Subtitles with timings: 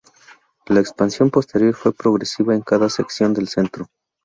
[0.65, 3.91] La expansión posterior fue progresiva en cada sección del centro.